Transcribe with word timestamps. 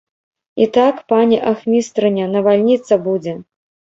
І 0.63 0.67
так, 0.77 0.95
пані 1.11 1.37
ахмістрыня, 1.51 2.25
навальніца 2.37 2.93
будзе! 3.07 3.37